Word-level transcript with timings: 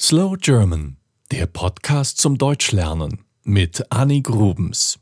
Slow 0.00 0.36
German, 0.36 0.96
der 1.30 1.46
Podcast 1.46 2.18
zum 2.18 2.36
Deutschlernen 2.36 3.20
mit 3.44 3.92
Annie 3.92 4.22
Grubens. 4.22 4.98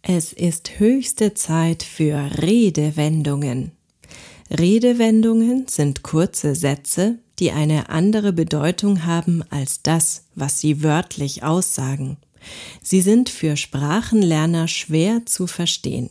Es 0.00 0.32
ist 0.32 0.80
höchste 0.80 1.34
Zeit 1.34 1.82
für 1.82 2.30
Redewendungen. 2.40 3.72
Redewendungen 4.50 5.66
sind 5.68 6.02
kurze 6.02 6.54
Sätze, 6.54 7.18
die 7.38 7.52
eine 7.52 7.90
andere 7.90 8.32
Bedeutung 8.32 9.04
haben 9.04 9.44
als 9.50 9.82
das, 9.82 10.24
was 10.34 10.58
sie 10.58 10.82
wörtlich 10.82 11.42
aussagen. 11.42 12.16
Sie 12.82 13.02
sind 13.02 13.28
für 13.28 13.58
Sprachenlerner 13.58 14.68
schwer 14.68 15.26
zu 15.26 15.46
verstehen. 15.46 16.08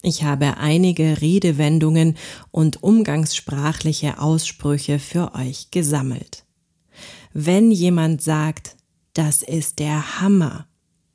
Ich 0.00 0.22
habe 0.22 0.58
einige 0.58 1.20
Redewendungen 1.20 2.16
und 2.52 2.84
umgangssprachliche 2.84 4.20
Aussprüche 4.20 5.00
für 5.00 5.34
euch 5.34 5.72
gesammelt. 5.72 6.43
Wenn 7.36 7.72
jemand 7.72 8.22
sagt, 8.22 8.76
das 9.12 9.42
ist 9.42 9.80
der 9.80 10.20
Hammer, 10.20 10.68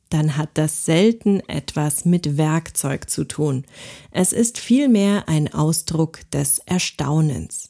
dann 0.09 0.35
hat 0.35 0.49
das 0.55 0.83
selten 0.83 1.39
etwas 1.47 2.03
mit 2.03 2.35
Werkzeug 2.35 3.09
zu 3.09 3.23
tun. 3.23 3.63
Es 4.11 4.33
ist 4.33 4.57
vielmehr 4.57 5.29
ein 5.29 5.53
Ausdruck 5.53 6.29
des 6.31 6.59
Erstaunens. 6.65 7.69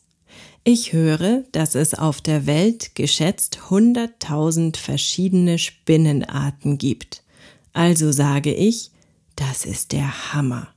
Ich 0.63 0.93
höre, 0.93 1.43
dass 1.51 1.75
es 1.75 1.93
auf 1.93 2.21
der 2.21 2.47
Welt 2.47 2.95
geschätzt 2.95 3.59
100.000 3.69 4.77
verschiedene 4.77 5.59
Spinnenarten 5.59 6.79
gibt. 6.79 7.23
Also 7.71 8.11
sage 8.11 8.51
ich, 8.51 8.89
das 9.35 9.63
ist 9.63 9.91
der 9.91 10.33
Hammer. 10.33 10.69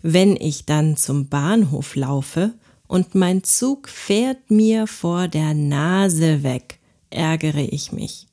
Wenn 0.00 0.36
ich 0.36 0.64
dann 0.64 0.96
zum 0.96 1.28
Bahnhof 1.28 1.96
laufe 1.96 2.54
und 2.88 3.14
mein 3.14 3.44
Zug 3.44 3.88
fährt 3.88 4.50
mir 4.50 4.86
vor 4.86 5.28
der 5.28 5.54
Nase 5.54 6.42
weg, 6.42 6.78
ärgere 7.10 7.62
ich 7.62 7.92
mich. 7.92 8.26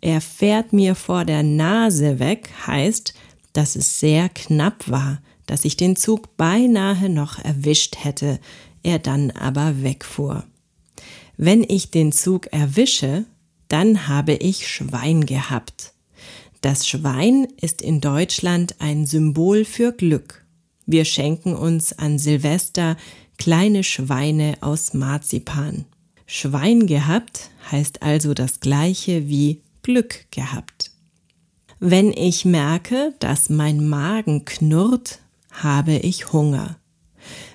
Er 0.00 0.20
fährt 0.20 0.72
mir 0.72 0.94
vor 0.94 1.24
der 1.24 1.42
Nase 1.42 2.18
weg 2.18 2.50
heißt, 2.66 3.14
dass 3.52 3.76
es 3.76 4.00
sehr 4.00 4.28
knapp 4.28 4.88
war, 4.88 5.22
dass 5.46 5.64
ich 5.64 5.76
den 5.76 5.96
Zug 5.96 6.36
beinahe 6.36 7.08
noch 7.08 7.38
erwischt 7.38 7.96
hätte, 8.02 8.40
er 8.82 8.98
dann 8.98 9.30
aber 9.30 9.82
wegfuhr. 9.82 10.44
Wenn 11.36 11.62
ich 11.62 11.90
den 11.90 12.12
Zug 12.12 12.52
erwische, 12.52 13.24
dann 13.68 14.08
habe 14.08 14.34
ich 14.34 14.68
Schwein 14.68 15.24
gehabt. 15.24 15.92
Das 16.60 16.86
Schwein 16.86 17.48
ist 17.60 17.82
in 17.82 18.00
Deutschland 18.00 18.76
ein 18.78 19.06
Symbol 19.06 19.64
für 19.64 19.92
Glück. 19.92 20.44
Wir 20.86 21.04
schenken 21.04 21.54
uns 21.54 21.92
an 21.92 22.18
Silvester 22.18 22.96
kleine 23.38 23.84
Schweine 23.84 24.56
aus 24.60 24.94
Marzipan. 24.94 25.84
Schwein 26.26 26.86
gehabt 26.86 27.50
heißt 27.70 28.02
also 28.02 28.34
das 28.34 28.60
gleiche 28.60 29.28
wie 29.28 29.62
Glück 29.82 30.30
gehabt. 30.30 30.90
Wenn 31.78 32.12
ich 32.12 32.44
merke, 32.44 33.14
dass 33.18 33.50
mein 33.50 33.88
Magen 33.88 34.44
knurrt, 34.44 35.18
habe 35.50 35.94
ich 35.94 36.32
Hunger. 36.32 36.76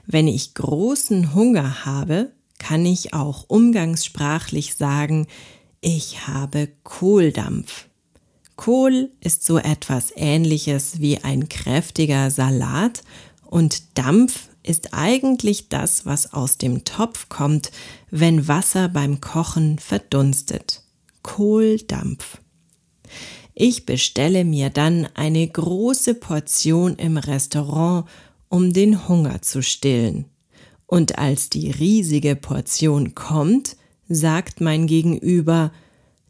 Wenn 0.05 0.28
ich 0.28 0.53
großen 0.53 1.33
Hunger 1.33 1.86
habe, 1.86 2.31
kann 2.59 2.86
ich 2.86 3.14
auch 3.14 3.45
umgangssprachlich 3.48 4.75
sagen, 4.75 5.28
ich 5.81 6.28
habe 6.28 6.70
Kohldampf. 6.83 7.88
Kohl 8.55 9.11
ist 9.22 9.45
so 9.45 9.59
etwas 9.59 10.11
ähnliches 10.16 11.00
wie 11.00 11.20
ein 11.20 11.48
kräftiger 11.48 12.31
Salat 12.31 13.03
und 13.45 13.98
Dampf 13.98 14.47
ist 14.68 14.94
eigentlich 14.94 15.70
das, 15.70 16.06
was 16.06 16.34
aus 16.34 16.58
dem 16.58 16.84
Topf 16.84 17.30
kommt, 17.30 17.72
wenn 18.10 18.48
Wasser 18.48 18.90
beim 18.90 19.22
Kochen 19.22 19.80
verdunstet. 19.80 20.84
Kohldampf. 21.23 22.40
Ich 23.54 23.86
bestelle 23.86 24.45
mir 24.45 24.70
dann 24.70 25.08
eine 25.14 25.48
große 25.48 26.14
Portion 26.14 26.95
im 26.95 27.18
Restaurant, 27.18 28.08
um 28.50 28.72
den 28.72 29.08
Hunger 29.08 29.42
zu 29.42 29.64
stillen. 29.64 30.26
Und 30.86 31.17
als 31.17 31.49
die 31.49 31.72
riesige 31.72 32.36
Portion 32.36 33.16
kommt, 33.16 33.76
sagt 34.08 34.61
mein 34.61 34.88
Gegenüber, 34.88 35.72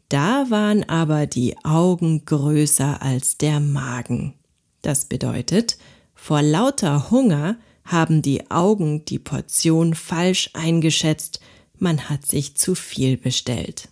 da 0.08 0.46
waren 0.48 0.88
aber 0.88 1.26
die 1.26 1.56
Augen 1.64 2.24
größer 2.24 3.02
als 3.02 3.36
der 3.36 3.60
Magen. 3.60 4.34
Das 4.82 5.04
bedeutet, 5.04 5.76
vor 6.14 6.42
lauter 6.42 7.10
Hunger 7.10 7.56
haben 7.88 8.22
die 8.22 8.50
Augen 8.50 9.04
die 9.06 9.18
Portion 9.18 9.94
falsch 9.94 10.50
eingeschätzt, 10.52 11.40
man 11.78 12.08
hat 12.10 12.26
sich 12.26 12.56
zu 12.56 12.74
viel 12.74 13.16
bestellt. 13.16 13.88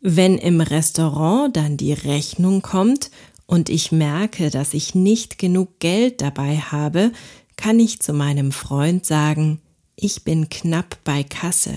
Wenn 0.00 0.38
im 0.38 0.60
Restaurant 0.60 1.56
dann 1.56 1.76
die 1.76 1.92
Rechnung 1.92 2.62
kommt 2.62 3.10
und 3.46 3.68
ich 3.68 3.92
merke, 3.92 4.50
dass 4.50 4.74
ich 4.74 4.94
nicht 4.94 5.38
genug 5.38 5.80
Geld 5.80 6.20
dabei 6.20 6.58
habe, 6.58 7.12
kann 7.56 7.80
ich 7.80 8.00
zu 8.00 8.12
meinem 8.12 8.52
Freund 8.52 9.04
sagen, 9.04 9.60
ich 9.96 10.22
bin 10.22 10.48
knapp 10.48 10.98
bei 11.04 11.24
Kasse. 11.24 11.74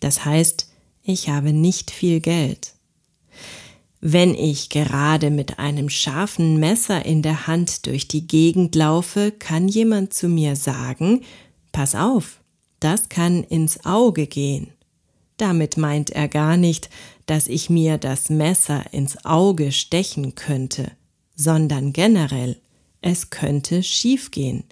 Das 0.00 0.24
heißt, 0.24 0.70
ich 1.04 1.28
habe 1.28 1.52
nicht 1.52 1.90
viel 1.90 2.20
Geld. 2.20 2.74
Wenn 4.04 4.34
ich 4.34 4.68
gerade 4.68 5.30
mit 5.30 5.60
einem 5.60 5.88
scharfen 5.88 6.58
Messer 6.58 7.06
in 7.06 7.22
der 7.22 7.46
Hand 7.46 7.86
durch 7.86 8.08
die 8.08 8.26
Gegend 8.26 8.74
laufe, 8.74 9.30
kann 9.30 9.68
jemand 9.68 10.12
zu 10.12 10.28
mir 10.28 10.56
sagen, 10.56 11.22
Pass 11.70 11.94
auf, 11.94 12.40
das 12.80 13.08
kann 13.08 13.44
ins 13.44 13.86
Auge 13.86 14.26
gehen. 14.26 14.72
Damit 15.36 15.76
meint 15.76 16.10
er 16.10 16.26
gar 16.26 16.56
nicht, 16.56 16.90
dass 17.26 17.46
ich 17.46 17.70
mir 17.70 17.96
das 17.96 18.28
Messer 18.28 18.92
ins 18.92 19.24
Auge 19.24 19.70
stechen 19.70 20.34
könnte, 20.34 20.90
sondern 21.36 21.92
generell, 21.92 22.60
es 23.02 23.30
könnte 23.30 23.84
schiefgehen, 23.84 24.64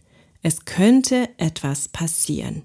es 0.42 0.64
könnte 0.64 1.28
etwas 1.38 1.86
passieren. 1.86 2.64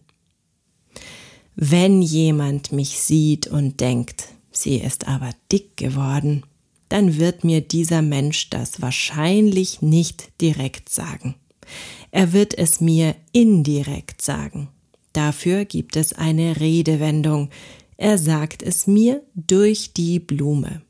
Wenn 1.55 2.01
jemand 2.01 2.71
mich 2.71 2.99
sieht 2.99 3.45
und 3.45 3.79
denkt, 3.79 4.29
sie 4.51 4.77
ist 4.77 5.07
aber 5.07 5.29
dick 5.51 5.77
geworden, 5.77 6.43
dann 6.89 7.17
wird 7.17 7.43
mir 7.43 7.61
dieser 7.61 8.01
Mensch 8.01 8.49
das 8.49 8.81
wahrscheinlich 8.81 9.81
nicht 9.81 10.29
direkt 10.41 10.89
sagen. 10.89 11.35
Er 12.11 12.33
wird 12.33 12.57
es 12.57 12.79
mir 12.79 13.15
indirekt 13.31 14.21
sagen. 14.21 14.69
Dafür 15.13 15.65
gibt 15.65 15.95
es 15.95 16.13
eine 16.13 16.59
Redewendung. 16.59 17.49
Er 17.97 18.17
sagt 18.17 18.61
es 18.61 18.87
mir 18.87 19.23
durch 19.33 19.93
die 19.93 20.19
Blume. 20.19 20.81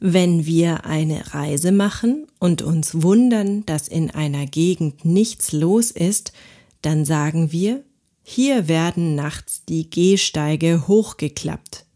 Wenn 0.00 0.46
wir 0.46 0.84
eine 0.84 1.32
Reise 1.32 1.70
machen 1.70 2.26
und 2.40 2.60
uns 2.60 3.02
wundern, 3.02 3.64
dass 3.66 3.86
in 3.86 4.10
einer 4.10 4.46
Gegend 4.46 5.04
nichts 5.04 5.52
los 5.52 5.92
ist, 5.92 6.32
dann 6.80 7.04
sagen 7.04 7.52
wir, 7.52 7.84
hier 8.24 8.66
werden 8.66 9.14
nachts 9.14 9.64
die 9.64 9.88
Gehsteige 9.88 10.88
hochgeklappt. 10.88 11.86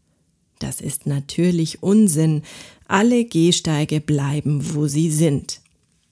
Das 0.59 0.81
ist 0.81 1.05
natürlich 1.05 1.83
Unsinn. 1.83 2.43
Alle 2.87 3.25
Gehsteige 3.25 4.01
bleiben, 4.01 4.73
wo 4.75 4.87
sie 4.87 5.11
sind. 5.11 5.61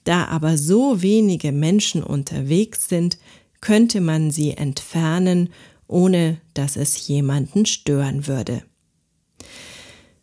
Da 0.04 0.26
aber 0.26 0.58
so 0.58 1.02
wenige 1.02 1.52
Menschen 1.52 2.04
unterwegs 2.04 2.88
sind, 2.88 3.18
könnte 3.60 4.02
man 4.02 4.30
sie 4.30 4.52
entfernen, 4.52 5.50
ohne 5.88 6.40
dass 6.54 6.76
es 6.76 7.08
jemanden 7.08 7.66
stören 7.66 8.28
würde. 8.28 8.64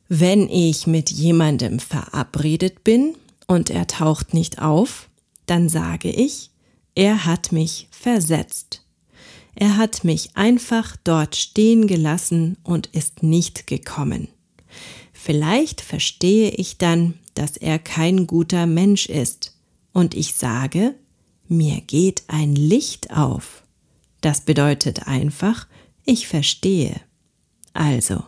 Wenn 0.08 0.48
ich 0.48 0.86
mit 0.86 1.10
jemandem 1.10 1.78
verabredet 1.78 2.84
bin 2.84 3.16
und 3.46 3.70
er 3.70 3.86
taucht 3.86 4.34
nicht 4.34 4.60
auf, 4.60 5.08
dann 5.46 5.68
sage 5.68 6.10
ich, 6.10 6.50
er 6.94 7.24
hat 7.24 7.50
mich 7.50 7.88
versetzt. 7.90 8.84
Er 9.54 9.76
hat 9.76 10.04
mich 10.04 10.36
einfach 10.36 10.96
dort 11.04 11.36
stehen 11.36 11.86
gelassen 11.86 12.56
und 12.62 12.86
ist 12.88 13.22
nicht 13.22 13.66
gekommen. 13.66 14.28
Vielleicht 15.12 15.80
verstehe 15.80 16.50
ich 16.50 16.78
dann, 16.78 17.14
dass 17.34 17.56
er 17.56 17.78
kein 17.78 18.26
guter 18.26 18.66
Mensch 18.66 19.06
ist, 19.06 19.56
und 19.92 20.14
ich 20.14 20.34
sage, 20.34 20.94
mir 21.48 21.82
geht 21.82 22.24
ein 22.28 22.56
Licht 22.56 23.14
auf. 23.14 23.62
Das 24.22 24.40
bedeutet 24.40 25.06
einfach, 25.06 25.66
ich 26.04 26.26
verstehe. 26.26 27.00
Also, 27.74 28.24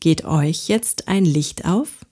geht 0.00 0.24
euch 0.24 0.68
jetzt 0.68 1.06
ein 1.08 1.24
Licht 1.24 1.64
auf? 1.64 2.04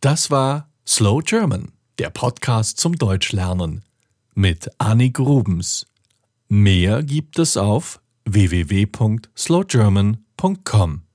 Das 0.00 0.30
war 0.30 0.70
Slow 0.86 1.22
German, 1.22 1.72
der 1.98 2.10
Podcast 2.10 2.80
zum 2.80 2.96
Deutschlernen 2.96 3.84
mit 4.34 4.70
Annie 4.78 5.10
Grubens. 5.10 5.86
Mehr 6.48 7.02
gibt 7.02 7.38
es 7.38 7.56
auf 7.56 8.00
www.slowgerman.com 8.26 11.05